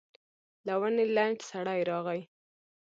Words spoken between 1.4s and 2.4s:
سړی راغی.